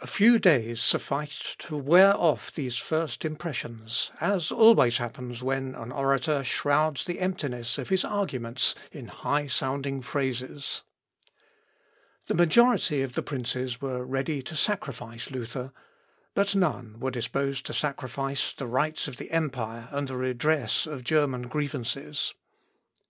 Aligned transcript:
A 0.00 0.06
few 0.06 0.38
days 0.38 0.80
sufficed 0.80 1.58
to 1.62 1.76
wear 1.76 2.16
off 2.16 2.54
these 2.54 2.76
first 2.76 3.24
impressions, 3.24 4.12
as 4.20 4.52
always 4.52 4.98
happens 4.98 5.42
when 5.42 5.74
an 5.74 5.90
orator 5.90 6.44
shrouds 6.44 7.04
the 7.04 7.18
emptiness 7.18 7.76
of 7.76 7.88
his 7.88 8.04
arguments 8.04 8.76
in 8.92 9.08
high 9.08 9.48
sounding 9.48 10.02
phrases. 10.02 10.82
[Sidenote: 11.26 11.26
SPEECH 11.26 11.34
OF 11.82 12.20
DUKE 12.20 12.28
GEORGE.] 12.28 12.28
The 12.28 12.34
majority 12.46 13.02
of 13.02 13.12
the 13.14 13.22
princes 13.24 13.80
were 13.82 14.06
ready 14.06 14.40
to 14.40 14.54
sacrifice 14.54 15.30
Luther, 15.32 15.72
but 16.34 16.54
none 16.54 17.00
were 17.00 17.10
disposed 17.10 17.66
to 17.66 17.74
sacrifice 17.74 18.52
the 18.52 18.68
rights 18.68 19.08
of 19.08 19.16
the 19.16 19.32
empire 19.32 19.88
and 19.90 20.06
the 20.06 20.16
redress 20.16 20.86
of 20.86 21.02
German 21.02 21.48
grievances. 21.48 22.34